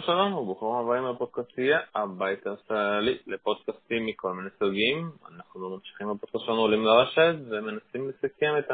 שלום 0.00 0.16
שלום 0.16 0.34
וברוכים 0.34 0.68
הבאים 0.68 1.04
לפודקאסטייה, 1.06 1.78
הבית 1.94 2.46
הישראלי 2.46 3.18
לפודקאסטים 3.26 4.06
מכל 4.06 4.32
מיני 4.32 4.50
סוגים. 4.58 5.10
אנחנו 5.34 5.70
ממשיכים 5.70 6.06
בפודקאסט 6.08 6.44
שלנו 6.44 6.60
עולים 6.60 6.84
לרשת 6.84 7.34
ומנסים 7.50 8.08
לסכם 8.08 8.54
את 8.58 8.70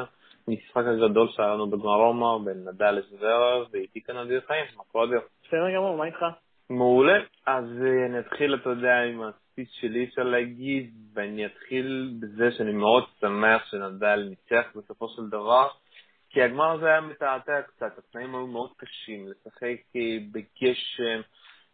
המשחק 0.49 0.83
הגדול 0.87 1.29
שהיה 1.31 1.55
לנו 1.55 1.71
בגמר 1.71 1.97
רומא 1.97 2.45
בין 2.45 2.69
נדל 2.69 2.91
לזוורב 2.91 3.67
ואיתי 3.73 4.01
כאן 4.01 4.17
אדיר 4.17 4.41
חיים, 4.47 4.65
מה 4.77 4.83
קורה 4.93 5.05
אדיר? 5.05 5.21
בסדר 5.47 5.75
גמור, 5.75 5.97
מה 5.97 6.05
איתך? 6.05 6.25
מעולה, 6.71 7.19
אז 7.47 7.65
אה, 7.65 8.07
אני 8.07 8.19
אתחיל, 8.19 8.55
אתה 8.55 8.71
יודע, 8.71 9.03
עם 9.03 9.23
הספיץ 9.23 9.69
שלי 9.81 10.05
אפשר 10.05 10.23
להגיד, 10.23 10.91
ואני 11.15 11.47
אתחיל 11.47 12.15
בזה 12.21 12.51
שאני 12.59 12.73
מאוד 12.73 13.05
שמח 13.21 13.71
שנדל 13.71 14.29
ניצח 14.29 14.67
בסופו 14.77 15.09
של 15.09 15.29
דבר. 15.29 15.69
כי 16.33 16.43
הגמר 16.43 16.71
הזה 16.71 16.87
היה 16.87 17.01
מתעתע 17.01 17.63
קצת, 17.63 17.99
התנאים 17.99 18.35
היו 18.35 18.47
מאוד 18.47 18.71
קשים, 18.77 19.29
לשחק 19.29 19.77
אה, 19.97 20.19
בגשם, 20.33 21.21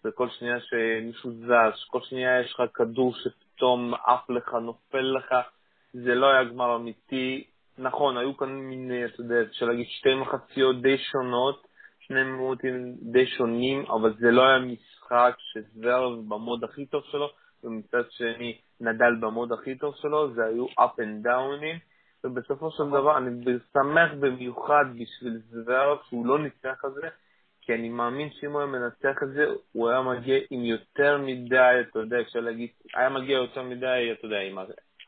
וכל 0.05 0.29
שנייה 0.31 0.61
שמישהו 0.61 1.31
זז, 1.31 1.85
כל 1.91 2.01
שנייה 2.03 2.41
יש 2.41 2.53
לך 2.53 2.63
כדור 2.75 3.15
שפתאום 3.15 3.95
עף 3.95 4.31
לך, 4.31 4.55
נופל 4.55 5.17
לך, 5.19 5.35
זה 5.93 6.15
לא 6.15 6.27
היה 6.27 6.45
גמר 6.45 6.77
אמיתי. 6.77 7.45
נכון, 7.79 8.17
היו 8.19 8.37
כאן 8.37 8.49
מין, 8.49 8.91
אה, 8.91 9.05
אתה 9.05 9.21
יודע, 9.21 9.43
אפשר 9.43 9.67
להגיד 9.67 9.87
שתי 9.89 10.15
מחציות 10.15 10.83
די 10.83 10.99
שונות, 10.99 11.67
שני 12.01 12.23
מיעוטים 12.23 12.95
די 13.13 13.27
שונים, 13.27 13.85
אבל 13.87 14.15
זה 14.19 14.31
לא 14.31 14.43
היה 14.43 14.59
משחק 14.59 15.35
שזוורב 15.39 16.29
במוד 16.29 16.65
הכי 16.65 16.87
טוב 16.87 17.03
שלו, 17.11 17.29
ומצד 17.65 18.11
שני 18.11 18.59
נדל 18.81 19.15
במוד 19.21 19.53
הכי 19.53 19.75
טוב 19.79 19.95
שלו, 19.97 20.35
זה 20.35 20.45
היו 20.45 20.67
up 20.67 20.99
and 20.99 21.27
down'ים. 21.27 21.88
ובסופו 22.25 22.71
של 22.71 22.89
דבר 22.89 23.19
אני 23.19 23.31
שמח 23.73 24.11
במיוחד 24.21 24.85
בשביל 24.95 25.39
זוורב 25.51 25.99
שהוא 26.09 26.27
לא 26.27 26.39
ניצח 26.39 26.85
את 26.87 26.95
זה, 26.95 27.09
כי 27.63 27.75
אני 27.75 27.89
מאמין 27.89 28.29
שאם 28.33 28.53
הוא 28.53 28.61
היה 28.61 28.67
מנצח 28.67 29.23
את 29.23 29.29
זה, 29.29 29.47
הוא 29.73 29.89
היה 29.89 30.03
מגיע 30.03 30.39
עם 30.51 30.65
יותר 30.65 31.19
מדי, 31.19 31.77
אתה 31.81 31.99
יודע, 31.99 32.21
אפשר 32.21 32.41
להגיד, 32.41 32.69
היה 32.95 33.09
מגיע 33.09 33.37
יותר 33.37 33.63
מדי, 33.63 34.13
אתה 34.13 34.27
יודע, 34.27 34.41
עם, 34.41 34.59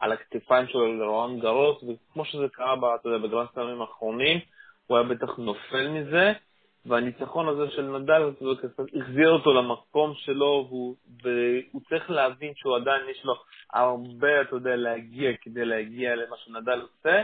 על 0.01 0.13
הכתפיים 0.13 0.67
שלו 0.67 0.99
לרוען 0.99 1.41
גרוס, 1.41 1.83
וכמו 1.83 2.25
שזה 2.25 2.49
קרה, 2.53 2.75
אתה 2.95 3.09
יודע, 3.09 3.27
בגרנד 3.27 3.49
סלמים 3.55 3.81
האחרונים, 3.81 4.39
הוא 4.87 4.99
היה 4.99 5.09
בטח 5.09 5.39
נופל 5.39 5.89
מזה, 5.89 6.33
והניצחון 6.87 7.49
הזה 7.49 7.71
של 7.71 7.83
נדל 7.83 8.31
החזיר 9.01 9.31
אותו 9.31 9.53
למקום 9.53 10.15
שלו, 10.15 10.67
והוא, 10.69 10.97
והוא 11.23 11.83
צריך 11.89 12.11
להבין 12.11 12.53
שהוא 12.57 12.77
עדיין 12.77 13.09
יש 13.11 13.25
לו 13.25 13.35
הרבה, 13.73 14.41
אתה 14.41 14.57
יודע, 14.57 14.77
להגיע 14.77 15.31
כדי 15.41 15.65
להגיע 15.65 16.17
למה 16.17 16.37
שנדל 16.37 16.81
עושה, 16.81 17.23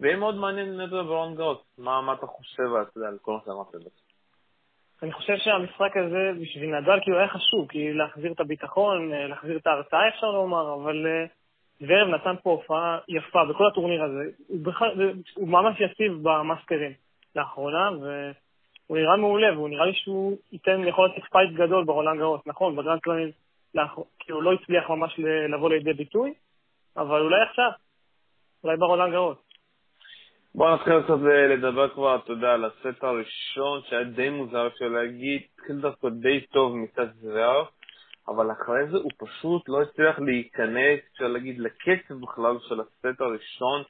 ויהיה 0.00 0.16
מאוד 0.16 0.34
מעניין 0.34 0.76
לדבר 0.76 1.02
ברולנד 1.02 1.34
גרוס. 1.34 1.58
מה, 1.78 2.00
מה 2.00 2.12
אתה 2.12 2.26
חושב, 2.26 2.62
אתה 2.82 2.98
יודע, 2.98 3.08
על 3.08 3.18
כל 3.22 3.32
מה 3.32 3.38
שאמרת 3.44 3.74
בזה? 3.74 3.90
אני 5.02 5.12
חושב 5.12 5.36
שהמשחק 5.36 5.96
הזה 5.96 6.40
בשביל 6.42 6.76
נדל 6.76 6.98
כאילו 7.02 7.18
היה 7.18 7.28
חשוב, 7.28 7.68
כי 7.68 7.92
להחזיר 7.92 8.32
את 8.32 8.40
הביטחון, 8.40 9.10
להחזיר 9.28 9.56
את 9.56 9.66
ההרתעה 9.66 10.08
אפשר 10.08 10.26
לומר, 10.26 10.74
אבל 10.74 11.06
זוורב 11.80 12.08
נתן 12.08 12.34
פה 12.42 12.50
הופעה 12.50 12.98
יפה 13.08 13.44
בכל 13.44 13.66
הטורניר 13.66 14.02
הזה. 14.04 14.22
הוא, 14.48 14.64
בכלל, 14.64 15.12
הוא 15.34 15.48
ממש 15.48 15.80
יציב 15.80 16.12
במאסטרים 16.22 16.92
לאחרונה, 17.36 17.90
ו... 18.02 18.30
הוא 18.86 18.98
נראה 18.98 19.16
מעולה, 19.16 19.52
והוא 19.52 19.68
נראה 19.68 19.86
לי 19.86 19.94
שהוא 19.94 20.36
ייתן, 20.52 20.84
יכול 20.88 21.08
להיות 21.08 21.26
fight 21.26 21.52
גדול 21.52 21.84
ברולנד 21.84 22.18
גרוס. 22.18 22.40
נכון, 22.46 22.76
בגרנד 22.76 23.00
סלאמים, 23.00 23.30
כי 24.18 24.32
הוא 24.32 24.42
לא 24.42 24.52
הצליח 24.52 24.90
ממש 24.90 25.20
לבוא 25.48 25.70
לידי 25.70 25.92
ביטוי, 25.92 26.34
אבל 26.96 27.20
אולי 27.20 27.42
עכשיו, 27.50 27.70
אולי 28.64 28.76
ברולנד 28.76 29.12
גרוס. 29.12 29.38
בוא 30.54 30.74
נתחיל 30.74 31.02
קצת 31.02 31.18
לדבר 31.48 31.88
כבר, 31.88 32.16
אתה 32.16 32.32
יודע, 32.32 32.52
על 32.52 32.64
הסט 32.64 33.04
הראשון, 33.04 33.80
שהיה 33.88 34.04
די 34.04 34.30
מוזר 34.30 34.66
אפשר 34.66 34.88
להגיד, 34.88 35.42
התחיל 35.54 35.80
דווקא 35.80 36.08
די 36.08 36.40
טוב 36.40 36.76
מצד 36.76 37.06
זוורב, 37.14 37.66
אבל 38.28 38.52
אחרי 38.52 38.86
זה 38.90 38.96
הוא 38.96 39.10
פשוט 39.18 39.68
לא 39.68 39.82
הצליח 39.82 40.18
להיכנס, 40.18 41.00
אפשר 41.12 41.28
להגיד, 41.28 41.58
לקצב 41.58 42.14
בכלל 42.14 42.56
של 42.68 42.80
הסט 42.80 43.20
הראשון. 43.20 43.82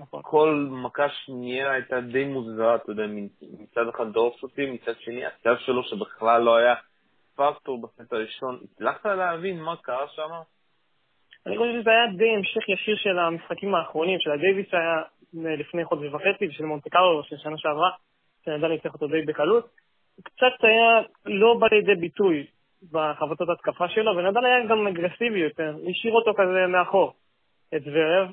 נכון. 0.00 0.20
כל 0.24 0.66
מכה 0.70 1.08
שנייה 1.08 1.72
הייתה 1.72 2.00
די 2.00 2.24
מוזרה, 2.24 2.74
אתה 2.74 2.92
יודע, 2.92 3.02
מצד 3.58 3.88
אחד 3.88 4.12
דורס 4.12 4.42
אותי, 4.42 4.70
מצד 4.70 4.92
שני 5.00 5.26
הצו 5.26 5.56
שלו 5.58 5.82
שבכלל 5.82 6.42
לא 6.42 6.56
היה 6.56 6.74
פקטור 7.36 7.82
בסט 7.82 8.12
הראשון. 8.12 8.60
הצלחת 8.64 9.06
להבין 9.06 9.60
מה 9.60 9.76
קרה 9.76 10.08
שם? 10.08 10.30
אני 11.46 11.58
חושב 11.58 11.80
שזה 11.80 11.90
היה 11.90 12.06
די 12.16 12.30
המשך 12.36 12.68
ישיר 12.68 12.96
של 12.96 13.18
המשחקים 13.18 13.74
האחרונים, 13.74 14.20
של 14.20 14.30
הדייוויס 14.30 14.66
שהיה 14.70 15.02
לפני 15.34 15.84
חודש 15.84 16.12
וחצי, 16.12 16.48
ושל 16.48 16.64
מונטה 16.64 16.90
קרלו 16.90 17.22
של 17.22 17.36
שנה 17.36 17.58
שעברה, 17.58 17.90
שנדל 18.44 18.68
ניצח 18.68 18.94
אותו 18.94 19.06
די 19.08 19.22
בקלות. 19.22 19.68
קצת 20.22 20.64
היה 20.64 21.00
לא 21.26 21.54
בא 21.58 21.66
לידי 21.72 21.94
ביטוי 21.94 22.46
בחבטות 22.92 23.48
התקפה 23.48 23.88
שלו, 23.88 24.16
ונדל 24.16 24.44
היה 24.44 24.66
גם 24.66 24.86
אגרסיבי 24.86 25.38
יותר, 25.38 25.76
השאיר 25.90 26.12
אותו 26.12 26.32
כזה 26.36 26.66
מאחור, 26.66 27.12
את 27.74 27.82
זוורב, 27.82 28.28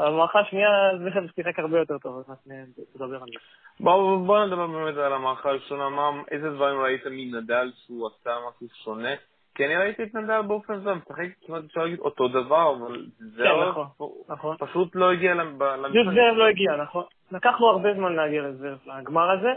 אבל 0.00 0.12
במערכה 0.12 0.40
השנייה 0.40 0.68
זוורב 1.04 1.20
שיחק 1.34 1.58
הרבה 1.58 1.78
יותר 1.78 1.98
טוב, 1.98 2.18
אז 2.18 2.48
נדבר 2.94 3.16
על 3.16 3.28
זה. 3.32 3.38
בואו 3.80 4.46
נדבר 4.46 4.66
באמת 4.66 4.96
על 4.96 5.12
המערכה 5.12 5.48
הראשונה, 5.48 5.84
איזה 6.30 6.50
דברים 6.50 6.80
ראית 6.80 7.06
מנדל 7.06 7.70
שהוא 7.86 8.08
עשה 8.08 8.30
משהו 8.48 8.66
שונה? 8.84 9.10
כי 9.54 9.66
אני 9.66 9.76
ראיתי 9.76 10.02
את 10.02 10.14
נדל 10.14 10.42
באופן 10.42 10.80
זה, 10.80 10.94
משחק 10.94 11.24
כמעט 11.46 11.64
אפשר 11.64 11.80
להגיד 11.80 11.98
אותו 11.98 12.28
דבר, 12.28 12.74
אבל 12.78 13.06
זה 13.18 13.44
כן, 13.44 13.68
נכון, 13.68 13.86
נכון. 14.28 14.56
פשוט 14.58 14.96
לא 14.96 15.12
הגיע 15.12 15.34
למשחק. 15.34 16.14
זאב 16.14 16.36
לא 16.36 16.46
הגיע, 16.46 16.76
נכון. 16.76 17.04
לקח 17.32 17.60
לו 17.60 17.70
הרבה 17.70 17.94
זמן 17.94 18.12
להגיע 18.12 18.42
לגמר 18.86 19.30
הזה, 19.30 19.52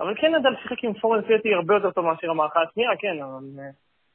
אבל 0.00 0.14
כן 0.20 0.34
נדל 0.34 0.56
שיחק 0.62 0.84
עם 0.84 0.94
פורן 0.94 1.20
סיאטי 1.26 1.54
הרבה 1.54 1.74
יותר 1.74 1.90
טוב 1.90 2.04
מאשר 2.04 2.30
המערכה 2.30 2.60
השנייה, 2.62 2.90
כן, 2.98 3.22
אבל 3.22 3.44
אה, 3.58 3.70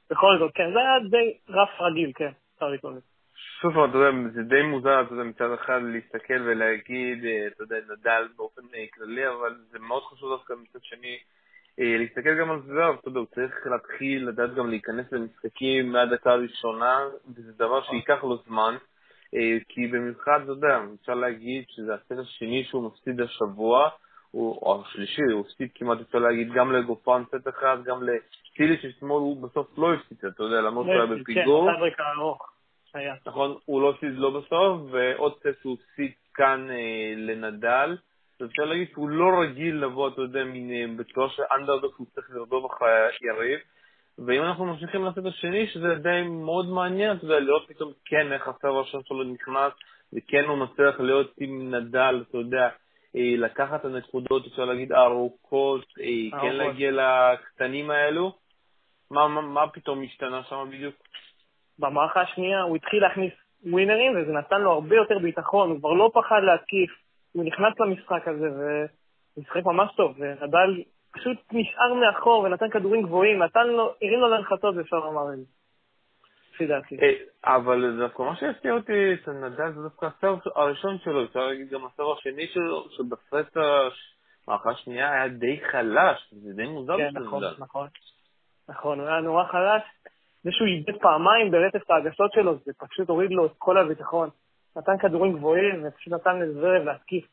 בכל 0.10 0.38
זאת, 0.40 0.52
כן, 0.56 0.74
זה 0.74 0.80
היה 0.80 1.00
די 1.10 1.34
רף 1.50 1.82
רגיל, 1.82 2.12
כן, 2.16 2.32
אפשר 2.56 2.70
לקרוא 2.70 2.92
לזה. 2.92 3.11
שוב, 3.36 3.80
אתה 3.80 3.98
יודע, 3.98 4.30
זה 4.34 4.44
די 4.44 4.62
מוזר, 4.62 5.02
אתה 5.02 5.14
יודע, 5.14 5.24
מצד 5.24 5.52
אחד 5.54 5.80
להסתכל 5.84 6.42
ולהגיד, 6.42 7.26
אה, 7.26 7.48
אתה 7.48 7.64
יודע, 7.64 7.76
נדל 7.90 8.28
באופן 8.38 8.62
אה, 8.76 8.86
כללי, 8.94 9.28
אבל 9.28 9.56
זה 9.72 9.80
מאוד 9.80 10.04
חשוב 10.04 10.30
דווקא 10.30 10.54
מצד 10.54 10.80
שני 10.84 11.18
אה, 11.80 11.98
להסתכל 11.98 12.40
גם 12.40 12.52
על 12.52 12.60
זוורב, 12.62 12.96
אתה 13.00 13.08
יודע, 13.08 13.20
הוא 13.20 13.28
צריך 13.28 13.54
להתחיל 13.66 14.28
לדעת 14.28 14.54
גם 14.56 14.70
להיכנס 14.70 15.12
למשחקים 15.12 15.92
מהדקה 15.92 16.32
הראשונה, 16.32 17.00
וזה 17.36 17.52
דבר 17.52 17.84
שייקח 17.84 18.24
לו 18.24 18.38
זמן, 18.38 18.76
כי 19.70 19.88
במיוחד, 19.88 20.40
אתה 20.44 20.52
יודע, 20.52 20.80
אפשר 21.02 21.14
להגיד 21.14 21.64
שזה 21.68 21.94
הסט 21.94 22.12
השני 22.12 22.64
שהוא 22.64 22.84
מפסיד 22.88 23.22
השבוע, 23.22 23.90
או 24.34 24.84
השלישי, 24.86 25.22
הוא 25.34 25.42
הפסיד 25.42 25.70
כמעט, 25.76 25.98
אפשר 26.02 26.18
להגיד, 26.18 26.54
גם 26.54 26.72
לגופן 26.72 27.24
סט 27.28 27.48
אחד, 27.48 27.78
גם 27.84 28.04
לצילי 28.04 28.78
ששמאל 28.78 29.20
הוא 29.20 29.44
בסוף 29.44 29.78
לא 29.78 29.94
הפסיד, 29.94 30.18
אתה 30.26 30.44
יודע, 30.44 30.62
למרות 30.62 30.86
שהוא 30.86 30.96
היה 30.96 31.06
בפיגור. 31.06 31.70
כן, 31.98 32.04
ארוך. 32.18 32.52
היה. 32.94 33.16
נכון, 33.26 33.58
הוא 33.66 33.82
לא 33.82 33.90
הפסיד 33.90 34.14
לו 34.14 34.42
בסוף, 34.42 34.82
ועוד 34.92 35.34
סט 35.40 35.64
הוא 35.64 35.78
הפסיד 35.80 36.12
כאן 36.34 36.68
אה, 36.72 37.14
לנדל. 37.18 37.98
אז 38.40 38.48
אפשר 38.48 38.66
להגיד 38.66 38.88
שהוא 38.92 39.10
לא 39.10 39.42
רגיל 39.42 39.76
לבוא, 39.76 40.08
אתה 40.08 40.22
יודע, 40.22 40.44
מין 40.44 40.72
אה, 40.72 40.86
בצורה 40.98 41.30
של 41.30 41.44
אנדרדוק, 41.60 41.96
הוא 41.98 42.08
צריך 42.16 42.28
לרדוב 42.30 42.66
אחרי 42.66 42.90
היריב. 43.22 43.60
ואם 44.28 44.44
אנחנו 44.44 44.66
ממשיכים 44.66 45.06
לסט 45.06 45.26
השני, 45.26 45.68
שזה 45.68 45.96
די 45.96 46.22
מאוד 46.22 46.70
מעניין, 46.70 47.18
אתה 47.18 47.26
יודע, 47.26 47.40
לראות 47.40 47.66
פתאום 47.68 47.92
כן 48.06 48.34
איך 48.34 48.48
הסרב 48.48 48.76
הראשון 48.76 49.02
שלו 49.04 49.24
נכנס, 49.24 49.74
וכן 50.14 50.44
הוא 50.44 50.58
מצליח 50.58 51.00
להיות 51.00 51.34
עם 51.40 51.76
נדל, 51.76 52.24
אתה 52.30 52.38
יודע, 52.38 52.70
אה, 53.16 53.34
לקחת 53.38 53.80
את 53.80 53.86
הנקודות, 53.86 54.48
אפשר 54.48 54.66
להגיד, 54.66 54.92
ארוכות, 54.92 55.86
אה, 56.00 56.42
כן 56.42 56.56
להגיע 56.56 56.92
לקטנים 56.92 57.92
האלו. 57.92 58.34
מה, 59.12 59.28
מה, 59.28 59.42
מה 59.42 59.70
פתאום 59.70 60.04
השתנה 60.04 60.44
שם 60.50 60.68
בדיוק? 60.72 60.96
במערכה 61.80 62.22
השנייה 62.22 62.62
הוא 62.62 62.76
התחיל 62.76 63.02
להכניס 63.02 63.34
ווינרים, 63.66 64.12
וזה 64.16 64.32
נתן 64.34 64.62
לו 64.62 64.72
הרבה 64.72 64.96
יותר 64.96 65.20
ביטחון, 65.20 65.70
הוא 65.70 65.80
כבר 65.80 65.94
לא 65.94 66.12
פחד 66.14 66.42
להתקיף, 66.44 66.92
הוא 67.32 67.44
נכנס 67.46 67.80
למשחק 67.80 68.28
הזה 68.28 68.50
ומשחק 69.38 69.66
ממש 69.66 69.92
טוב, 69.98 70.16
ונדל 70.20 70.84
פשוט 71.12 71.38
נשאר 71.52 71.94
מאחור 71.94 72.44
ונתן 72.44 72.70
כדורים 72.70 73.02
גבוהים, 73.02 73.44
נתן 73.44 73.68
לו, 73.68 73.94
הרים 74.02 74.20
לו 74.20 74.30
להנחתות, 74.30 74.76
אפשר 74.78 74.96
לומר 74.96 75.34
את 75.34 75.38
זה. 75.38 75.46
אה, 77.02 77.56
אבל 77.56 77.98
דווקא 78.00 78.22
מה 78.22 78.36
שהפתיע 78.36 78.74
אותי 78.74 79.14
אצל 79.14 79.32
נדל 79.32 79.72
זה 79.72 79.82
דווקא 79.82 80.06
הסרב 80.06 80.40
הראשון 80.56 80.98
שלו, 81.04 81.26
אפשר 81.26 81.48
להגיד 81.48 81.70
גם 81.70 81.86
הסרב 81.86 82.18
השני 82.18 82.48
שלו, 82.48 82.88
שבפרסט 82.90 83.58
המערכה 84.48 84.70
השנייה 84.70 85.12
היה 85.12 85.28
די 85.28 85.60
חלש, 85.72 86.34
זה 86.44 86.54
די 86.54 86.66
מוזר. 86.66 86.98
כן, 86.98 87.10
נכון, 87.14 87.44
נכון. 87.60 87.88
נכון, 88.70 89.00
הוא 89.00 89.08
היה 89.08 89.22
נורא 89.22 89.44
חלש. 89.44 89.82
זה 90.44 90.52
שהוא 90.52 90.68
איבד 90.68 91.02
פעמיים 91.02 91.52
ברצף 91.52 91.92
ההגשות 91.92 92.34
שלו, 92.34 92.56
זה 92.66 92.72
פשוט 92.78 93.10
הוריד 93.10 93.32
לו 93.32 93.46
את 93.46 93.52
כל 93.58 93.78
הביטחון. 93.78 94.30
נתן 94.78 94.98
כדורים 94.98 95.34
גבוהים 95.34 95.84
ופשוט 95.84 96.14
נתן 96.14 96.40
לזוורב 96.40 96.84
להתקיף. 96.84 97.26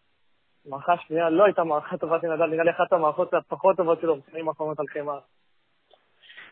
מערכה 0.66 0.94
שנייה 0.96 1.30
לא 1.30 1.44
הייתה 1.44 1.64
מערכה 1.64 1.96
טובה 1.96 2.20
של 2.20 2.34
נדל, 2.34 2.46
נראה 2.46 2.64
לי 2.64 2.70
אחת 2.70 2.92
המערכות 2.92 3.34
הפחות 3.34 3.76
טובות 3.76 4.00
שלו 4.00 4.16
בשנים 4.16 4.48
האחרונות 4.48 4.80
על 4.80 4.86
חמר. 4.86 5.18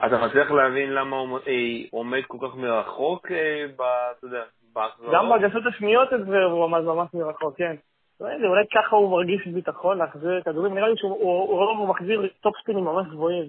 אתה 0.06 0.18
מצליח 0.26 0.50
להבין 0.50 0.92
למה 0.92 1.16
הוא 1.16 1.38
אה, 1.38 1.52
עומד 1.90 2.22
כל 2.26 2.38
כך 2.40 2.54
מרחוק, 2.54 3.32
אה, 3.32 3.64
אתה 4.18 4.26
יודע, 4.26 4.42
בהחזרות? 4.72 5.14
גם 5.14 5.28
בהגשות 5.28 5.62
השניות 5.66 6.12
את 6.12 6.26
זה 6.26 6.44
הוא 6.44 6.64
עמד 6.64 6.80
ממש 6.80 7.08
מרחוק, 7.14 7.56
כן. 7.56 7.76
לא 8.20 8.28
אולי 8.48 8.64
ככה 8.74 8.96
הוא 8.96 9.10
מרגיש 9.10 9.46
ביטחון 9.46 9.98
להחזיר 9.98 10.42
כדורים, 10.44 10.74
נראה 10.74 10.88
לי 10.88 10.94
שהוא 10.96 11.88
מחזיר 11.88 12.28
טופ 12.40 12.54
ספינים 12.62 12.84
ממש 12.84 13.06
גבוהים. 13.06 13.48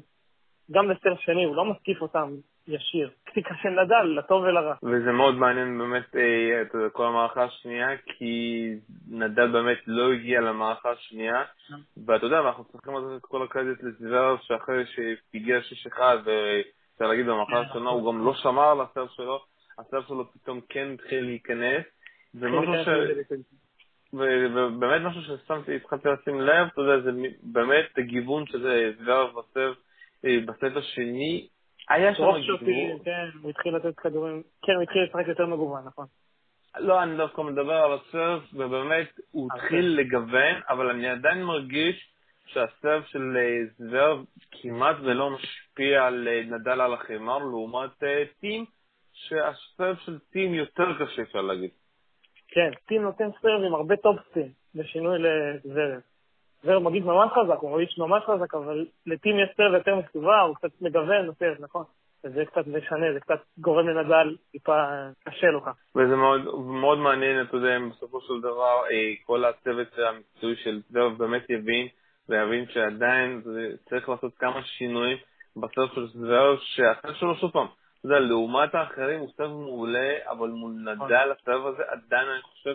גם 0.72 0.88
בסרף 0.88 1.20
שני, 1.20 1.44
הוא 1.44 1.56
לא 1.56 1.72
מתקיף 1.72 2.02
אותם 2.02 2.30
ישיר. 2.68 3.10
קטיקה 3.24 3.56
של 3.62 3.70
נדל, 3.70 4.20
לטוב 4.20 4.44
ולרע. 4.44 4.76
וזה 4.84 5.12
מאוד 5.12 5.36
מעניין 5.36 5.78
באמת, 5.78 6.16
אה, 6.16 6.64
יודע, 6.74 6.90
כל 6.90 7.06
המערכה 7.06 7.44
השנייה, 7.44 7.88
כי 8.06 8.74
נדל 9.12 9.48
באמת 9.52 9.78
לא 9.88 10.14
הגיע 10.14 10.42
למערכה 10.42 10.92
השנייה, 10.92 11.44
ואתה 12.06 12.26
יודע, 12.26 12.40
אנחנו 12.40 12.64
צריכים 12.64 12.94
לתת 12.94 13.18
את 13.18 13.26
כל 13.26 13.44
הקרדיט 13.44 13.84
לזוורב, 13.84 14.38
שאחרי 14.42 14.84
שפיגע 14.86 15.58
6-1, 15.60 16.00
ואפשר 16.00 17.08
להגיד 17.08 17.26
במערכה 17.26 17.64
כן, 17.64 17.70
השנה, 17.70 17.90
הוא 17.90 18.14
גם 18.14 18.26
לא 18.26 18.34
שמר 18.34 18.72
על 18.72 18.82
הסרף 18.82 19.12
שלו, 19.12 19.40
הסרף 19.80 20.08
שלו 20.08 20.32
פתאום 20.32 20.60
כן 20.70 20.88
התחיל 20.94 21.26
להיכנס, 21.26 21.86
ומשהו 22.36 22.74
ש... 22.86 22.88
ובאמת 24.14 25.02
משהו 25.02 25.22
ששמתי, 25.22 25.76
התחלתי 25.76 26.10
לשים 26.10 26.42
לב, 26.42 26.68
אתה 26.74 26.82
יודע, 26.82 27.04
זה 27.04 27.12
באמת 27.44 27.86
הגיוון 27.98 28.46
שזה 28.46 28.92
זוורב 29.00 29.30
בסרף 29.30 29.78
אה, 30.26 30.38
בסט 30.46 30.78
השני, 30.78 31.48
היה 31.90 32.16
שם 32.16 32.24
גיוון. 32.60 33.00
כן, 33.06 33.28
הוא 33.42 33.50
התחיל 33.50 33.76
לתת 33.76 34.00
כדורים, 34.00 34.44
כן, 34.62 34.74
הוא 34.74 34.84
התחיל 34.84 35.04
לשחק 35.04 35.28
יותר 35.28 35.46
מגוון, 35.46 35.84
נכון. 35.86 36.06
לא, 36.80 37.04
אני 37.04 37.18
דווקא 37.18 37.42
מדבר 37.42 37.74
על 37.74 37.94
הסרף, 37.94 38.44
ובאמת 38.54 39.08
הוא 39.32 39.50
התחיל 39.54 39.96
לגוון, 40.00 40.62
אבל 40.70 40.90
אני 40.90 41.10
עדיין 41.10 41.44
מרגיש 41.44 42.14
שהסרף 42.46 43.06
של 43.08 43.38
אה, 43.38 43.60
זוורב 43.78 44.26
כמעט 44.52 44.96
ולא 45.00 45.30
משפיע 45.30 46.06
על 46.06 46.28
אה, 46.28 46.42
נדל 46.46 46.82
על 46.82 46.94
החימר, 46.94 47.38
לעומת 47.38 48.04
טים, 48.40 48.66
שהסרף 49.14 50.00
של 50.00 50.20
טים 50.20 50.54
יותר 50.54 50.86
קשה, 51.00 51.22
אפשר 51.22 51.42
להגיד. 51.42 51.70
כן, 52.48 52.72
טים 52.88 53.02
נותן 53.02 53.30
סרב 53.42 53.64
עם 53.68 53.74
הרבה 53.74 53.96
טופסטים, 53.96 54.52
בשינוי 54.76 55.18
לזוורב. 55.20 56.02
זר 56.64 56.80
מגיד 56.80 57.06
ממש 57.06 57.32
חזק, 57.32 57.60
הוא 57.60 57.72
מרגיש 57.72 57.98
ממש 57.98 58.24
חזק, 58.24 58.54
אבל 58.54 58.86
לטים 59.06 59.40
יש 59.40 59.50
סרב 59.58 59.74
יותר 59.74 59.96
מסובר, 59.96 60.42
הוא 60.48 60.56
קצת 60.56 60.82
מגוון 60.82 61.26
יותר, 61.26 61.54
נכון? 61.60 61.84
וזה 62.24 62.46
קצת 62.46 62.68
משנה, 62.68 63.14
זה 63.14 63.20
קצת 63.20 63.40
גורם 63.58 63.88
לנדל 63.88 64.36
טיפה 64.52 64.84
קשה 65.24 65.48
לו 65.48 65.62
ככה. 65.62 65.72
וזה 65.96 66.16
מאוד, 66.16 66.42
מאוד 66.66 66.98
מעניין, 66.98 67.42
אתה 67.42 67.58
יודע, 67.58 67.78
בסופו 67.92 68.22
של 68.22 68.40
דבר, 68.40 68.84
אה, 68.92 69.14
כל 69.26 69.46
הצוות 69.46 69.88
המקצועי 69.98 70.56
של 70.56 70.82
זרב 70.90 71.18
באמת 71.18 71.50
יבין, 71.50 71.88
ויבין 72.30 72.66
שעדיין 72.70 73.42
צריך 73.90 74.10
לעשות 74.10 74.34
כמה 74.38 74.64
שינויים 74.64 75.18
בסרט 75.56 75.94
של 75.96 76.08
זרב, 76.08 76.58
שהסרט 76.62 77.16
שלו, 77.16 77.36
שוב 77.36 77.52
פעם, 77.52 77.68
אתה 78.00 78.08
יודע, 78.08 78.20
לעומת 78.20 78.76
האחרים 78.76 79.20
הוא 79.20 79.30
סרט 79.38 79.50
מעולה, 79.50 80.16
אבל 80.30 80.50
מול 80.50 80.72
נכון. 80.72 81.06
נדל, 81.08 81.32
הסרט 81.32 81.66
הזה 81.66 81.84
עדיין 81.88 82.28
אני 82.30 82.42
חושב 82.42 82.74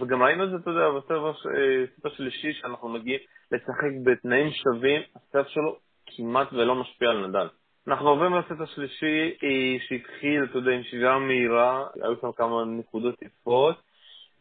וגם 0.00 0.22
ראינו 0.22 0.44
את 0.44 0.50
זה, 0.50 0.56
אתה 0.56 0.70
יודע, 0.70 0.90
בסרט 0.90 1.36
אה, 1.46 2.10
השלישי, 2.10 2.52
שאנחנו 2.52 2.88
מגיעים 2.88 3.20
לשחק 3.52 3.90
בתנאים 4.04 4.50
שווים, 4.52 5.02
הסרט 5.16 5.48
שלו 5.48 5.76
כמעט 6.06 6.52
ולא 6.52 6.74
משפיע 6.74 7.10
על 7.10 7.26
נדל. 7.26 7.48
אנחנו 7.88 8.08
עוברים 8.08 8.34
לסט 8.34 8.60
השלישי 8.60 9.36
אה, 9.44 9.76
שהתחיל, 9.88 10.44
אתה 10.44 10.58
יודע, 10.58 10.70
עם 10.70 10.82
שבירה 10.82 11.18
מהירה, 11.18 11.86
היו 12.02 12.16
שם 12.20 12.32
כמה 12.36 12.64
נקודות 12.64 13.22
יפות, 13.22 13.76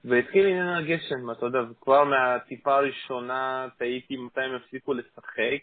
והתחיל 0.05 0.45
עניין 0.45 0.67
הגשם, 0.67 1.31
אתה 1.31 1.45
יודע, 1.45 1.59
וכבר 1.71 2.03
מהטיפה 2.03 2.75
הראשונה 2.75 3.67
תהיתי 3.77 4.17
מתי 4.17 4.41
הם 4.41 4.55
הפסיקו 4.55 4.93
לשחק, 4.93 5.59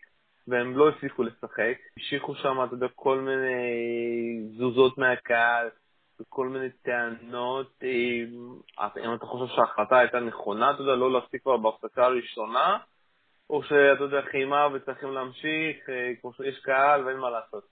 והם 0.49 0.77
לא 0.77 0.89
הפסיקו 0.89 1.23
לשחק. 1.23 1.75
המשיכו 1.97 2.35
שם, 2.35 2.65
אתה 2.65 2.75
יודע, 2.75 2.87
כל 2.95 3.19
מיני 3.21 3.62
זוזות 4.59 4.99
מהקהל, 4.99 5.69
וכל 6.20 6.49
מיני 6.49 6.70
טענות, 6.70 7.70
אה, 7.82 7.88
אם 9.05 9.14
אתה 9.14 9.26
חושב 9.26 9.55
שההחלטה 9.55 9.99
הייתה 9.99 10.20
נכונה, 10.20 10.70
אתה 10.70 10.82
יודע, 10.82 10.94
לא 10.94 11.12
להפסיק 11.12 11.43
כבר 11.43 11.56
בהפסקה 11.56 12.05
הראשונה, 12.05 12.78
או 13.50 13.62
שאתה 13.62 14.05
יודע, 14.05 14.22
חיימה 14.31 14.69
וצריכים 14.72 15.12
להמשיך, 15.12 15.88
אה, 15.88 16.12
כמו 16.20 16.32
שיש 16.32 16.58
קהל 16.58 17.05
ואין 17.05 17.17
מה 17.17 17.31
לעשות. 17.31 17.64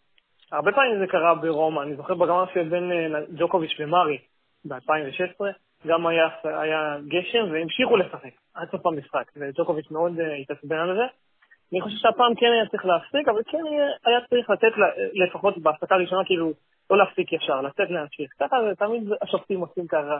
הרבה 0.53 0.73
פעמים 0.73 0.99
זה 0.99 1.07
קרה 1.07 1.35
ברומא, 1.35 1.83
אני 1.83 1.97
זוכר 1.97 2.15
בגמר 2.15 2.45
שבין 2.55 2.93
אה, 2.93 3.21
ג'וקוביץ' 3.39 3.77
ומרי 3.81 4.19
ב-2016, 4.65 5.45
גם 5.87 6.07
היה, 6.07 6.29
היה 6.45 6.97
גשם 7.09 7.53
והמשיכו 7.53 7.97
לשחק 7.97 8.33
עד 8.55 8.69
סוף 8.71 8.87
המשחק, 8.87 9.33
וג'וקוביץ' 9.37 9.91
מאוד 9.91 10.13
התעצבן 10.43 10.77
על 10.77 10.97
זה. 10.97 11.05
אני 11.73 11.81
חושב 11.81 11.97
שהפעם 11.97 12.35
כן 12.35 12.47
היה 12.53 12.67
צריך 12.71 12.85
להפסיק, 12.85 13.29
אבל 13.29 13.43
כן 13.51 13.65
היה 14.07 14.21
צריך 14.31 14.51
לתת 14.51 14.73
לפחות 15.15 15.59
בהפסקה 15.59 15.95
הראשונה 15.95 16.25
כאילו 16.25 16.53
לא 16.91 16.99
להפסיק 16.99 17.33
ישר, 17.33 17.61
לצאת 17.61 17.91
להמשיך. 17.91 18.31
ככה 18.41 18.57
זה 18.69 18.75
תמיד 18.75 19.03
השופטים 19.23 19.61
עושים 19.61 19.87
ככה, 19.87 20.19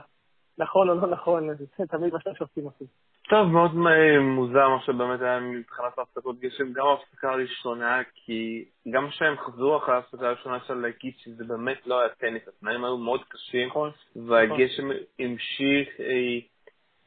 נכון 0.59 0.89
או 0.89 0.95
לא 0.95 1.07
נכון, 1.07 1.55
זה 1.55 1.87
תמיד 1.89 2.13
מה 2.13 2.21
שהשופטים 2.21 2.65
עושים. 2.65 2.87
טוב, 3.29 3.47
מאוד 3.47 3.75
מוזר 4.21 4.69
מה 4.69 4.81
שבאמת 4.87 5.21
היה 5.21 5.41
מבחינת 5.41 5.99
ההפסקות 5.99 6.41
גשם, 6.41 6.73
גם 6.73 6.87
ההפסקה 6.87 7.31
הראשונה, 7.31 8.01
כי 8.15 8.65
גם 8.91 9.09
כשהם 9.09 9.37
חזרו 9.39 9.77
אחרי 9.77 9.95
ההפסקה 9.95 10.27
הראשונה 10.29 10.57
אפשר 10.57 10.75
להגיד 10.75 11.13
שזה 11.19 11.45
באמת 11.45 11.87
לא 11.87 12.01
היה 12.01 12.09
טניס, 12.09 12.49
התנאים 12.49 12.85
היו 12.85 12.97
מאוד 12.97 13.21
קשים, 13.29 13.69
נכון, 13.69 13.91
והגשם 14.17 14.89
המשיך, 15.19 15.89
אה, 16.01 16.39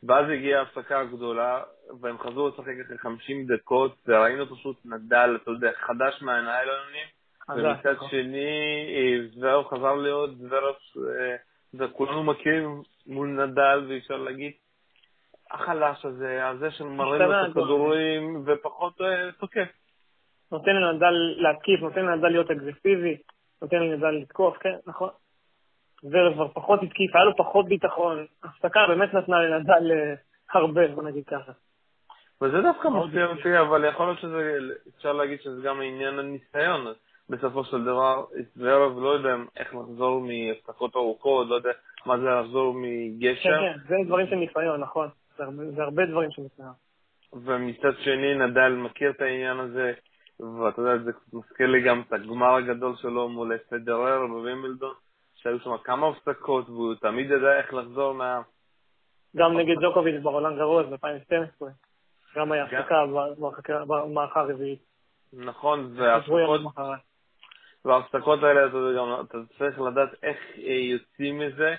ואז 0.04 0.26
הגיעה 0.30 0.60
ההפסקה 0.60 1.00
הגדולה, 1.00 1.62
והם 2.02 2.18
חזרו 2.18 2.48
לשחק 2.48 2.74
אחרי 2.86 2.98
50 2.98 3.48
דקות, 3.48 3.96
וראינו 4.08 4.56
פשוט 4.56 4.78
נדל, 4.86 5.38
אתה 5.42 5.52
יודע, 5.52 5.72
חדש 5.88 6.22
מהניילונים. 6.22 7.21
ומצד 7.50 7.96
שני, 8.10 8.86
אה, 8.96 9.28
זוורב 9.34 9.66
חזר 9.68 9.96
להיות 9.96 10.30
אה, 10.98 11.36
וכולנו 11.74 12.24
מכירים 12.24 12.82
מול 13.08 13.28
נדל, 13.28 13.86
ואפשר 13.90 14.18
להגיד, 14.18 14.52
החלש 15.52 16.06
הזה, 16.06 16.48
הזה 16.48 16.70
לו 16.80 17.16
את 17.16 17.50
הכדורים 17.50 18.44
ופחות 18.46 19.02
אה, 19.02 19.32
תוקף. 19.40 19.68
נותן 20.52 20.76
לנדל 20.76 21.14
להתקיף, 21.38 21.82
נותן 21.82 22.06
לנדל 22.06 22.28
להיות 22.28 22.52
אגרסיבי, 22.52 23.18
נותן 23.62 23.78
לנדל 23.78 24.12
לתקוף, 24.12 24.58
כן, 24.58 24.76
נכון. 24.88 25.10
זוורב 26.02 26.34
כבר 26.34 26.48
פחות 26.48 26.84
התקיף, 26.84 27.16
היה 27.16 27.26
לו 27.26 27.38
פחות 27.38 27.68
ביטחון. 27.68 28.26
הפסקה 28.44 28.80
באמת 28.88 29.14
נתנה 29.14 29.40
לנדל 29.40 29.92
הרבה, 30.54 30.88
בוא 30.88 31.04
נגיד 31.04 31.26
ככה. 31.26 31.52
וזה 32.42 32.62
דווקא 32.62 32.88
מפתיע 32.88 33.26
אותי, 33.26 33.60
אבל 33.60 33.86
יכול 33.86 34.06
להיות 34.06 34.20
שזה, 34.20 34.58
אפשר 34.98 35.14
להגיד 35.14 35.42
שזה 35.42 35.62
גם 35.62 35.82
עניין 35.82 36.20
הניסיון. 36.20 36.94
בסופו 37.32 37.64
של 37.64 37.84
דבר, 37.84 38.26
זוורב 38.56 39.00
לא 39.00 39.10
יודע 39.10 39.36
איך 39.58 39.76
לחזור 39.76 40.22
מהפסקות 40.22 40.96
ארוכות, 40.96 41.48
לא 41.48 41.56
יודע 41.56 41.70
מה 42.06 42.18
זה 42.18 42.26
לחזור 42.30 42.74
מגשם. 42.78 43.50
כן, 43.50 43.74
כן, 43.74 43.80
זה 43.88 43.96
דברים 44.08 44.28
של 44.28 44.36
ניסיון, 44.36 44.82
נכון. 44.82 45.10
זה 45.38 45.44
הרבה, 45.44 45.72
זה 45.76 45.84
הרבה 45.84 46.06
דברים 46.06 46.32
של 46.32 46.42
ניסיון. 46.42 46.74
ומצד 47.34 47.98
שני, 48.04 48.36
נדל 48.36 48.70
מכיר 48.70 49.12
את 49.12 49.22
העניין 49.22 49.60
הזה, 49.60 49.94
ואתה 50.40 50.82
יודע, 50.82 51.04
זה 51.04 51.12
מזכיר 51.34 51.68
לי 51.68 51.82
גם 51.82 52.02
את 52.08 52.14
הגמר 52.14 52.56
הגדול 52.56 52.96
שלו 52.96 53.30
מול 53.30 53.58
פדרר 53.58 54.28
בווימבלדון, 54.28 54.94
שהיו 55.36 55.60
שם 55.60 55.78
כמה 55.84 56.08
הפסקות, 56.08 56.70
והוא 56.70 56.96
תמיד 56.96 57.32
ידע 57.32 57.58
איך 57.58 57.74
לחזור 57.74 58.14
מה... 58.14 58.42
גם 59.36 59.58
נגד 59.58 59.76
ג'וקוביץ' 59.82 60.22
ברולנד 60.24 60.58
גרוז 60.58 60.86
ב-2012. 60.86 61.66
גם 62.36 62.52
היה 62.52 62.64
הפסקה 62.64 62.96
במערכה 63.88 64.40
הרביעית. 64.40 64.80
נכון, 65.34 65.92
והפסקות... 65.96 66.62
וההפסקות 67.86 68.44
האלה, 68.44 68.66
אתה, 68.66 68.78
גם, 68.98 69.26
אתה 69.28 69.38
צריך 69.58 69.80
לדעת 69.80 70.10
איך 70.24 70.38
אה, 70.58 70.74
יוצאים 70.74 71.40
מזה, 71.40 71.76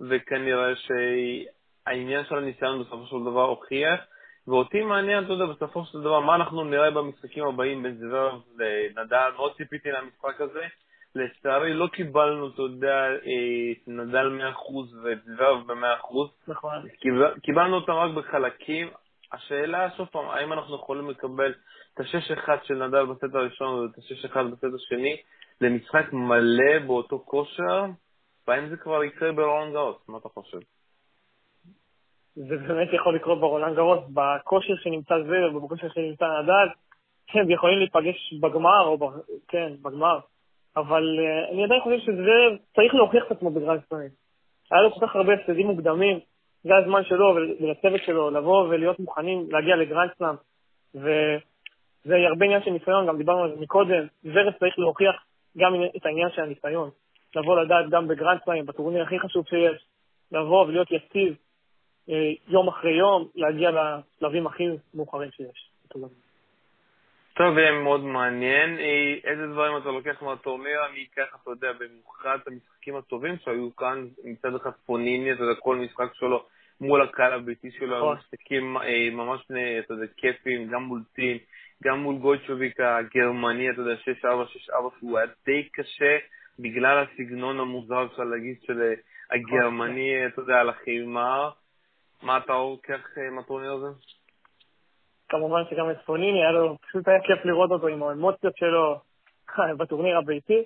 וכנראה 0.00 0.72
שהעניין 0.76 2.24
של 2.24 2.34
הניסיון 2.36 2.82
בסופו 2.82 3.06
של 3.06 3.30
דבר 3.30 3.44
הוכיח. 3.44 4.00
ואותי 4.48 4.82
מעניין, 4.82 5.24
אתה 5.24 5.32
יודע, 5.32 5.46
בסופו 5.46 5.84
של 5.84 6.00
דבר, 6.00 6.20
מה 6.20 6.34
אנחנו 6.34 6.64
נראה 6.64 6.90
במשחקים 6.90 7.44
הבאים 7.46 7.82
בין 7.82 7.96
זוורב 7.96 8.42
לנדל. 8.58 9.30
מאוד 9.36 9.56
ציפיתי 9.56 9.88
למשחק 9.92 10.40
הזה. 10.40 10.66
לצערי 11.14 11.74
לא 11.74 11.86
קיבלנו, 11.86 12.48
אתה 12.48 12.62
יודע, 12.62 13.06
את 13.14 13.88
נדל 13.88 14.40
100% 14.56 15.02
ואת 15.02 15.18
זוורב 15.24 15.66
ב-100%. 15.66 16.14
נכון. 16.48 16.82
קיבלנו 17.42 17.76
אותם 17.76 17.92
רק 17.92 18.10
בחלקים. 18.14 18.88
השאלה, 19.32 19.90
שוב 19.96 20.08
פעם, 20.12 20.28
האם 20.28 20.52
אנחנו 20.52 20.76
יכולים 20.76 21.10
לקבל 21.10 21.54
את 21.94 22.00
ה-6-1 22.00 22.48
של 22.64 22.86
נדל 22.86 23.04
בסט 23.04 23.34
הראשון 23.34 23.74
ואת 23.74 23.98
ה-6-1 23.98 24.42
בסט 24.42 24.74
השני, 24.74 25.16
למשחק 25.60 26.12
מלא 26.12 26.78
באותו 26.86 27.18
כושר, 27.18 27.84
והאם 28.46 28.68
זה 28.68 28.76
כבר 28.76 29.04
יקרה 29.04 29.32
ברולנד 29.32 29.72
גרוס? 29.72 29.96
מה 30.08 30.18
אתה 30.18 30.28
חושב? 30.28 30.58
זה 32.34 32.56
באמת 32.56 32.88
יכול 32.92 33.16
לקרות 33.16 33.40
ברולנד 33.40 33.76
גרוס, 33.76 34.00
בכושר 34.14 34.74
שנמצא 34.76 35.14
זוורב 35.22 35.56
ובכושר 35.56 35.88
שנמצא 35.88 36.24
נדל, 36.42 36.68
כן, 37.26 37.50
יכולים 37.50 37.78
להיפגש 37.78 38.34
בגמר, 38.40 38.84
או 38.86 38.98
ב... 38.98 39.04
כן, 39.48 39.72
בגמר, 39.82 40.18
אבל 40.76 41.02
אה, 41.18 41.52
אני 41.52 41.64
עדיין 41.64 41.80
חושב 41.80 41.98
שזוורב 41.98 42.56
צריך 42.74 42.94
להוכיח 42.94 43.24
את 43.26 43.32
עצמו 43.32 43.50
בגרנד 43.50 43.80
סלאמים. 43.88 44.10
היה 44.70 44.82
לו 44.82 44.90
כל 44.90 45.06
כך 45.06 45.16
הרבה 45.16 45.34
הפסדים 45.34 45.66
מוקדמים, 45.66 46.18
זה 46.62 46.76
הזמן 46.76 47.04
שלו 47.04 47.36
ולצוות 47.60 48.00
שלו 48.06 48.30
לבוא 48.30 48.68
ולהיות 48.68 49.00
מוכנים 49.00 49.46
להגיע 49.50 49.76
לגרנד 49.76 50.10
סלאם, 50.18 50.34
וזה 50.94 52.14
הרבה 52.28 52.44
עניין 52.44 52.62
של 52.62 52.70
ניסיון, 52.70 53.06
גם 53.06 53.18
דיברנו 53.18 53.42
על 53.42 53.54
זה 53.54 53.60
מקודם, 53.60 54.06
זוורב 54.22 54.54
צריך 54.58 54.78
להוכיח 54.78 55.25
גם 55.56 55.74
את 55.96 56.06
העניין 56.06 56.28
של 56.30 56.42
הניסיון. 56.42 56.90
לבוא 57.36 57.60
לדעת 57.60 57.90
גם 57.90 58.08
בגרנד 58.08 58.38
סלאמים, 58.44 58.66
בטורניר 58.66 59.02
הכי 59.02 59.18
חשוב 59.20 59.46
שיש, 59.48 59.84
לבוא 60.32 60.66
ולהיות 60.66 60.88
יציב 60.90 61.34
אה, 62.10 62.32
יום 62.48 62.68
אחרי 62.68 62.92
יום, 62.92 63.28
להגיע 63.34 63.70
לשלבים 63.70 64.46
הכי 64.46 64.64
מאוחרים 64.94 65.30
שיש. 65.30 65.70
טוב, 67.34 67.58
יהיה 67.58 67.72
מאוד 67.72 68.00
מעניין. 68.00 68.78
אה, 68.78 69.14
איזה 69.24 69.46
דברים 69.46 69.76
אתה 69.76 69.88
לוקח 69.88 70.22
מהטורניר? 70.22 70.86
אני 70.90 71.06
אקח, 71.12 71.36
אתה 71.42 71.50
יודע, 71.50 71.72
במיוחד 71.72 72.38
את 72.42 72.48
המשחקים 72.48 72.96
הטובים 72.96 73.36
שהיו 73.44 73.76
כאן, 73.76 74.06
מצד 74.24 74.54
אחד 74.54 74.70
פוניני, 74.86 75.32
אתה 75.32 75.42
יודע, 75.42 75.60
כל 75.60 75.76
משחק 75.76 76.14
שלו 76.14 76.46
מול 76.80 77.02
הקהל 77.02 77.32
הביתי 77.32 77.70
שלו, 77.70 77.96
נכון. 77.96 78.16
משחקים 78.16 78.76
אה, 78.76 79.08
ממש, 79.12 79.40
אתה 79.84 79.94
יודע, 79.94 80.06
כיפים, 80.16 80.68
גם 80.68 80.82
מול 80.82 81.02
טין, 81.14 81.38
גם 81.84 81.98
מול 82.00 82.16
גולדשוביק 82.16 82.80
הגרמני, 82.80 83.70
אתה 83.70 83.80
יודע, 83.80 83.94
6-4, 84.22 84.26
6-4, 84.26 84.98
שהוא 84.98 85.18
היה 85.18 85.26
די 85.46 85.68
קשה 85.72 86.16
בגלל 86.58 87.04
הסגנון 87.04 87.60
המוזר, 87.60 88.06
אפשר 88.06 88.22
להגיד, 88.22 88.56
של 88.62 88.82
אה, 88.82 88.94
הגרמני, 89.30 90.26
אתה 90.26 90.40
יודע, 90.40 90.54
על 90.54 90.68
החימה. 90.68 91.50
מה 92.22 92.38
אתה 92.38 92.52
לוקח 92.52 93.00
מהטורניר 93.32 93.72
הזה? 93.72 93.86
כמובן 95.28 95.62
שגם 95.70 95.90
את 95.90 95.96
פוניני, 96.06 96.42
היה 96.42 96.52
לו, 96.52 96.76
פשוט 96.78 97.08
היה 97.08 97.20
כיף 97.20 97.44
לראות 97.44 97.70
אותו 97.70 97.86
עם 97.86 98.02
האמוציות 98.02 98.56
שלו 98.56 99.00
בטורניר 99.78 100.18
הביתי. 100.18 100.62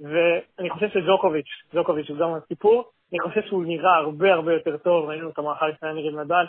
ואני 0.00 0.70
חושב 0.70 0.88
שג'וקוביץ', 0.88 1.48
ג'וקוביץ' 1.74 2.10
הוא 2.10 2.18
גם 2.18 2.34
הסיפור, 2.34 2.90
אני 3.12 3.20
חושב 3.20 3.40
שהוא 3.42 3.64
נראה 3.64 3.96
הרבה 3.96 4.34
הרבה 4.34 4.52
יותר 4.52 4.76
טוב, 4.76 5.08
ראינו 5.08 5.30
את 5.30 5.38
המערכה 5.38 5.68
לפני 5.68 5.88
נגד 5.92 6.18
נדל, 6.18 6.44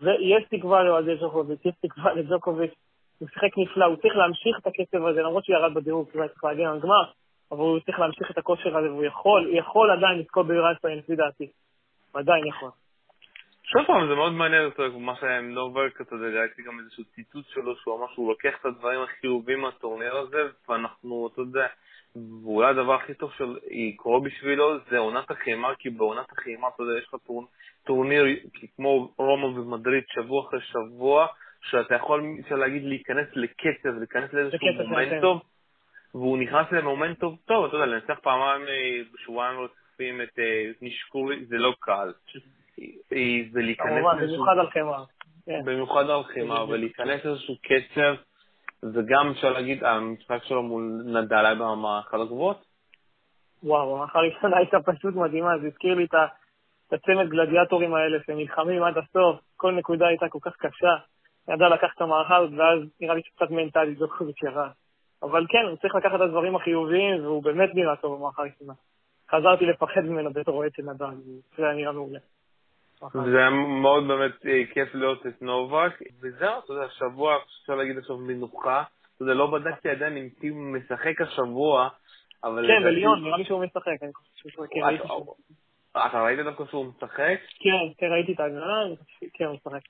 ויש 0.00 0.44
תקווה 0.50 0.82
לאוהדי 0.82 1.16
ג'וקוביץ', 1.16 1.64
יש 1.64 1.74
תקווה 1.82 2.14
לג'וקוביץ', 2.14 2.74
הוא 3.22 3.28
שיחק 3.28 3.58
נפלא, 3.58 3.84
הוא 3.84 3.96
צריך 3.96 4.16
להמשיך 4.16 4.58
את 4.58 4.66
הקצב 4.66 5.06
הזה, 5.06 5.22
למרות 5.22 5.44
שהוא 5.44 5.56
ירד 5.56 5.74
בדירוג, 5.74 6.08
הוא 6.12 6.26
צריך 6.28 6.44
להגן 6.44 6.66
על 6.66 6.80
גמר, 6.80 7.04
אבל 7.50 7.60
הוא 7.60 7.80
צריך 7.80 7.98
להמשיך 7.98 8.30
את 8.30 8.38
הכושר 8.38 8.78
הזה, 8.78 8.90
והוא 8.90 9.04
יכול, 9.04 9.46
הוא 9.46 9.58
יכול 9.58 9.90
עדיין 9.90 10.18
לזכות 10.18 10.46
בגרנדסטיין, 10.46 10.98
לפי 10.98 11.16
דעתי. 11.16 11.48
הוא 12.12 12.20
עדיין 12.20 12.46
יכול. 12.46 12.70
שוב 13.64 13.82
פעם, 13.86 14.08
זה 14.08 14.14
מאוד 14.14 14.32
מעניין 14.32 14.64
אותו, 14.64 14.98
מה 14.98 15.16
שהיה 15.20 15.38
עם 15.38 15.54
נובק, 15.54 16.00
אתה 16.00 16.14
יודע, 16.14 16.40
ראיתי 16.40 16.62
גם 16.62 16.78
איזשהו 16.80 17.04
ציטוט 17.04 17.44
שלו, 17.48 17.76
שהוא 17.76 17.98
אמר 17.98 18.06
שהוא 18.14 18.28
לוקח 18.28 18.54
את 18.60 18.66
הדברים 18.66 19.00
החיובים 19.02 19.60
מהטורניר 19.60 20.16
הזה, 20.16 20.42
ואנחנו, 20.68 21.28
אתה 21.32 21.40
יודע, 21.40 21.66
ואולי 22.44 22.70
הדבר 22.70 22.94
הכי 22.94 23.14
טוב 23.14 23.30
שיקרו 23.32 24.20
בשבילו 24.20 24.78
זה 24.90 24.98
עונת 24.98 25.30
החימה, 25.30 25.68
כי 25.78 25.90
בעונת 25.90 26.32
החימה, 26.32 26.68
אתה 26.74 26.82
יודע, 26.82 26.98
יש 26.98 27.08
לך 27.08 27.14
טור, 27.26 27.46
טורניר 27.84 28.24
כמו 28.76 29.08
רומא 29.18 29.44
ומדריד 29.44 30.04
שבוע 30.08 30.48
אחרי 30.48 30.60
שבוע, 30.60 31.26
שאתה 31.62 31.94
יכול, 31.94 32.24
אפשר 32.40 32.54
להגיד, 32.54 32.84
להיכנס 32.84 33.28
לקצב, 33.34 33.98
להיכנס 33.98 34.32
לאיזשהו 34.32 34.68
מומנטום, 34.88 35.38
והוא 36.14 36.38
נכנס 36.38 36.66
למומנטום 36.72 37.36
טוב, 37.44 37.64
אתה 37.64 37.76
יודע, 37.76 37.86
לנצח 37.86 38.18
פעמיים 38.22 38.68
אה, 38.68 39.00
בשבועיים 39.14 39.60
רצופים 39.60 40.22
את 40.22 40.38
אה, 40.38 40.70
נשקורי, 40.82 41.44
זה 41.44 41.58
לא 41.58 41.74
קל. 41.80 42.12
ולהיכנס... 43.52 43.88
כמובן, 43.88 44.18
במיוחד 44.20 44.58
על 44.58 44.70
חמר. 44.70 45.04
כן. 45.46 45.60
במיוחד 45.64 46.10
על 46.10 46.22
חמר, 46.22 46.68
ולהיכנס 46.68 47.24
לאיזשהו 47.24 47.54
קצב, 47.62 48.14
וגם 48.94 49.30
אפשר 49.30 49.50
להגיד, 49.50 49.84
המשחק 49.84 50.44
שלו 50.44 50.62
מול 50.62 51.02
נדל 51.04 51.44
היה 51.46 51.54
במערכת 51.54 52.14
הגבוהות. 52.14 52.64
וואו, 53.62 53.94
המערכה 53.94 54.18
הראשונה 54.18 54.56
הייתה 54.56 54.76
פשוט 54.80 55.14
מדהימה, 55.14 55.58
זה 55.58 55.66
הזכיר 55.66 55.94
לי 55.94 56.04
את 56.04 56.14
הצמד 56.92 57.28
גלדיאטורים 57.28 57.94
האלה 57.94 58.18
שנלחמים 58.26 58.82
עד 58.82 58.98
הסוף, 58.98 59.40
כל 59.56 59.72
נקודה 59.72 60.06
הייתה 60.06 60.28
כל 60.28 60.38
כך 60.42 60.56
קשה. 60.56 60.94
ידע 61.48 61.68
לקחת 61.68 61.96
את 61.96 62.00
המערכה 62.00 62.36
הזאת, 62.36 62.50
ואז 62.58 62.78
נראה 63.00 63.14
לי 63.14 63.22
שקצת 63.24 63.50
מנטלי 63.50 63.94
זוכריץ' 63.94 64.42
ירד. 64.42 64.70
אבל 65.22 65.46
כן, 65.48 65.68
הוא 65.68 65.76
צריך 65.76 65.94
לקחת 65.94 66.14
את 66.14 66.20
הדברים 66.20 66.56
החיוביים, 66.56 67.24
והוא 67.24 67.42
באמת 67.42 67.70
נראה 67.74 67.96
טוב 67.96 68.18
במערכה 68.18 68.42
הראשונה. 68.42 68.72
חזרתי 69.30 69.66
לפחד 69.66 70.00
ממנו 70.00 70.32
בתור 70.32 70.54
אוהד 70.54 70.72
של 70.74 70.82
נדל, 70.82 71.06
זה 71.56 71.64
היה 71.64 71.74
נראה 71.74 71.92
מעולה. 71.92 72.18
זה 73.12 73.38
היה 73.38 73.50
מאוד 73.50 74.08
באמת 74.08 74.46
אה, 74.46 74.62
כיף 74.72 74.94
לראות 74.94 75.26
את 75.26 75.42
נובק, 75.42 75.92
וזהו, 76.20 76.58
אתה 76.64 76.72
יודע, 76.72 76.88
שבוע, 76.88 77.36
אפשר 77.62 77.74
להגיד 77.74 77.98
עכשיו 77.98 78.16
מנוחה, 78.16 78.82
אתה 79.14 79.22
יודע, 79.22 79.34
לא 79.34 79.50
בדקתי 79.50 79.88
עדיין 79.88 80.16
אם 80.16 80.28
טים 80.40 80.76
משחק 80.76 81.20
השבוע, 81.20 81.88
אבל... 82.44 82.66
כן, 82.66 82.82
בליון, 82.84 83.24
נראה 83.24 83.36
לי 83.36 83.44
שהוא 83.44 83.64
משחק, 83.64 84.02
אני 84.02 84.12
חושב 84.14 84.48
שהוא 84.48 84.64
משחק, 84.64 84.76
אתה 85.96 86.22
ראית 86.22 86.38
דווקא 86.44 86.64
שהוא 86.70 86.86
משחק? 86.86 87.38
כן, 87.60 87.92
כן, 87.98 88.06
ראיתי 88.12 88.32
את 88.32 88.40
ההגרלה, 88.40 88.84
כן, 89.34 89.44
הוא 89.44 89.54
משחק. 89.54 89.80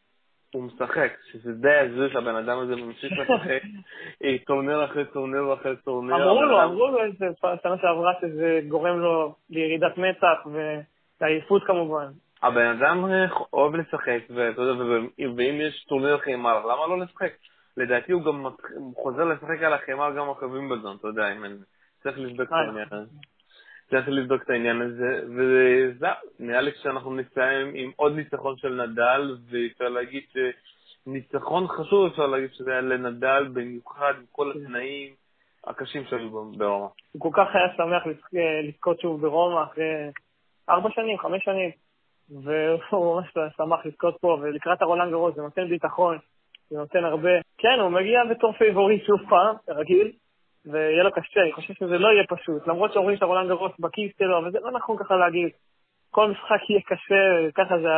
הוא 0.55 0.63
משחק, 0.63 1.13
שזה 1.33 1.53
די 1.53 1.75
הזוי 1.75 2.11
שהבן 2.13 2.37
אדם 2.37 2.59
הזה 2.59 2.77
ממשיך 2.77 3.13
לשחק 3.13 3.63
אה, 4.25 4.37
טורניר 4.47 4.85
אחרי 4.85 5.05
טורניר 5.05 5.55
אחרי 5.55 5.77
טורניר. 5.77 6.17
אמרו 6.17 6.43
לו, 6.43 6.63
אמרו 6.63 6.89
לו 6.89 7.05
איזה 7.05 7.27
שנה 7.63 7.77
שעברה 7.83 8.13
שזה 8.21 8.61
גורם 8.69 8.99
לו 8.99 9.35
לירידת 9.51 9.99
מתח 9.99 10.47
ועייפות 11.21 11.65
כמובן. 11.65 12.07
הבן 12.43 12.67
אדם 12.67 13.05
אוהב 13.53 13.75
לשחק, 13.75 14.21
ואם 15.37 15.61
יש 15.61 15.85
טורניר 15.89 16.19
חמר, 16.19 16.67
למה 16.67 16.87
לא 16.87 16.99
לשחק? 16.99 17.33
לדעתי 17.77 18.13
הוא 18.13 18.23
גם 18.25 18.47
חוזר 18.97 19.25
לשחק 19.25 19.63
על 19.63 19.73
החמר 19.73 20.17
גם 20.17 20.29
אחרי 20.29 20.49
וימבלדון, 20.49 20.97
אתה 21.01 21.09
יודע, 21.09 21.33
אם 21.33 21.45
אני 21.45 21.55
צריך 22.03 22.19
לבדוק 22.19 22.49
את 22.49 22.53
העניין 22.53 22.89
הזה. 22.91 23.17
צריך 23.93 24.09
לבדוק 24.09 24.43
את 24.43 24.51
העניין 24.51 24.81
הזה, 24.81 25.21
וזהו, 25.37 26.11
נראה 26.39 26.61
לי 26.61 26.71
שאנחנו 26.83 27.15
נסיים 27.15 27.73
עם 27.75 27.91
עוד 27.97 28.13
ניצחון 28.17 28.57
של 28.57 28.83
נדל, 28.83 29.37
ואפשר 29.51 29.89
להגיד 29.89 30.23
שניצחון 30.33 31.67
חשוב, 31.69 32.07
אפשר 32.07 32.27
להגיד 32.27 32.51
שזה 32.53 32.71
היה 32.71 32.81
לנדל, 32.81 33.49
במיוחד 33.53 34.13
עם 34.19 34.25
כל 34.33 34.51
התנאים 34.51 35.11
הקשים 35.67 36.05
שהיו 36.05 36.31
ברומא. 36.31 36.87
הוא 37.13 37.23
כל 37.23 37.31
כך 37.33 37.55
היה 37.55 37.69
שמח 37.77 38.03
לזכות 38.69 39.01
שוב 39.01 39.21
ברומא 39.21 39.63
אחרי 39.63 39.85
ארבע 40.69 40.91
שנים, 40.91 41.19
חמש 41.19 41.45
שנים. 41.45 41.71
והוא 42.31 43.17
ממש 43.17 43.33
שמח 43.57 43.87
לזכות 43.87 44.17
פה, 44.21 44.39
ולקראת 44.43 44.83
הרולנד 44.83 45.11
גרוס 45.11 45.35
זה 45.35 45.43
נותן 45.43 45.69
ביטחון, 45.69 46.19
זה 46.71 46.79
נותן 46.79 47.05
הרבה. 47.05 47.31
כן, 47.59 47.81
הוא 47.81 47.89
מגיע 47.89 48.21
בתור 48.31 48.53
פייבוריט 48.53 49.05
שוב 49.05 49.21
פעם, 49.29 49.57
כרגיל, 49.67 50.13
ויהיה 50.67 51.03
לו 51.03 51.13
קשה, 51.13 51.41
אני 51.41 51.53
חושב 51.53 51.75
שזה 51.75 51.99
לא 51.99 52.09
יהיה 52.09 52.25
פשוט, 52.29 52.67
למרות 52.67 52.93
שאומרים 52.93 53.17
שהרולנד 53.17 53.49
גרוס 53.49 53.73
בכיס 53.79 54.13
שלו, 54.19 54.39
אבל 54.39 54.51
זה 54.51 54.59
לא 54.61 54.71
נכון 54.71 54.97
ככה 54.99 55.17
להגיד. 55.17 55.49
כל 56.11 56.31
משחק 56.31 56.71
יהיה 56.71 56.81
קשה, 56.81 57.51
ככה 57.55 57.79
זה 57.79 57.89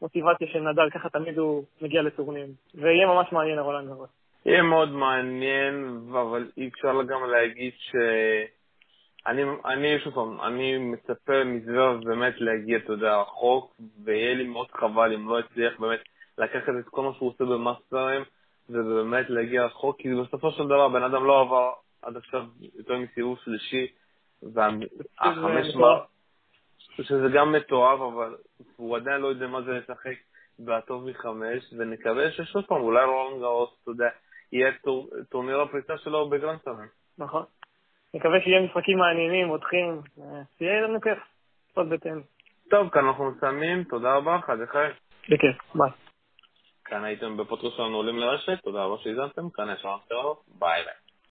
המוטיבציה 0.00 0.46
של 0.52 0.60
נדל, 0.60 0.90
ככה 0.90 1.08
תמיד 1.08 1.38
הוא 1.38 1.64
מגיע 1.82 2.02
לטורנירים. 2.02 2.48
ויהיה 2.74 3.06
ממש 3.06 3.32
מעניין 3.32 3.58
הרולנד 3.58 3.88
גרוס. 3.88 4.10
יהיה 4.46 4.62
מאוד 4.62 4.92
מעניין, 4.92 6.00
אבל 6.10 6.50
אי 6.56 6.68
אפשר 6.68 7.02
גם 7.02 7.30
להגיד 7.30 7.72
ש... 7.78 7.96
אני, 9.26 9.42
אני, 9.64 9.98
שוב 10.04 10.14
פעם, 10.14 10.40
אני 10.40 10.78
מצפה 10.78 11.44
מזוורב 11.44 12.04
באמת 12.04 12.34
להגיע, 12.40 12.78
אתה 12.78 12.92
יודע, 12.92 13.16
רחוק, 13.16 13.76
ויהיה 14.04 14.34
לי 14.34 14.44
מאוד 14.44 14.70
חבל 14.70 15.12
אם 15.14 15.28
לא 15.28 15.40
יצליח 15.40 15.80
באמת 15.80 16.00
לקחת 16.38 16.72
את 16.80 16.88
כל 16.88 17.02
מה 17.02 17.12
שהוא 17.14 17.28
עושה 17.28 17.44
במאסטרים, 17.44 18.22
ובאמת 18.72 19.30
להגיע 19.30 19.64
רחוק, 19.64 20.00
כי 20.00 20.14
בסופו 20.14 20.50
של 20.50 20.66
דבר 20.66 20.88
בן 20.88 21.02
אדם 21.02 21.24
לא 21.24 21.40
עבר 21.40 21.72
עד 22.02 22.16
עכשיו 22.16 22.44
יותר 22.74 22.98
מסיבוב 22.98 23.38
שלישי, 23.44 23.86
והחמש 24.42 25.74
מר... 25.74 26.04
שזה 27.02 27.28
גם 27.34 27.52
מתועב, 27.52 28.02
אבל 28.02 28.36
הוא 28.76 28.96
עדיין 28.96 29.20
לא 29.20 29.28
יודע 29.28 29.46
מה 29.46 29.62
זה 29.62 29.72
לשחק 29.72 30.14
בטוב 30.58 31.10
מחמש, 31.10 31.74
ונקווה 31.78 32.30
ששוב 32.30 32.62
פעם, 32.62 32.80
אולי 32.80 33.04
רולנד 33.04 33.40
גרוס, 33.40 33.70
אתה 33.82 33.90
יודע, 33.90 34.08
יהיה 34.52 34.70
טורניר 35.28 35.60
הפריצה 35.60 35.98
שלו 35.98 36.28
בגרנד 36.30 36.54
סלאמים. 36.54 36.88
נכון. 37.18 37.44
מקווה 38.14 38.40
שיהיה 38.40 38.62
משחקים 38.62 38.98
מעניינים, 38.98 39.46
מותחים, 39.46 40.00
שיהיה 40.58 40.80
לנו 40.80 41.00
כיף, 41.00 41.18
עוד 41.74 41.88
ביתנו. 41.88 42.20
טוב, 42.70 42.88
כאן 42.88 43.04
אנחנו 43.04 43.30
מסיימים, 43.30 43.84
תודה 43.84 44.14
רבה, 44.14 44.38
חג 44.46 44.62
אחר. 44.62 44.90
בכיף, 45.28 45.74
ביי. 45.74 46.09
כאן 46.90 47.04
הייתם 47.04 47.36
בפודקאסט 47.36 47.76
שלנו 47.76 47.96
עולים 47.96 48.18
לרשת, 48.18 48.58
תודה 48.64 48.84
רבה 48.84 48.96
שהאזנתם, 49.02 49.50
כאן 49.50 49.74
יש 49.78 49.84
לנו 49.84 50.34
ביי 50.58 50.84
ביי. 50.84 50.99